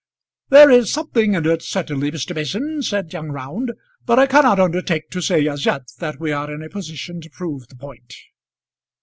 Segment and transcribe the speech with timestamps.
[0.49, 2.33] "There is something in it, certainly, Mr.
[2.33, 3.73] Mason," said young Round;
[4.03, 7.29] "but I cannot undertake to say as yet that we are in a position to
[7.29, 8.11] prove the point."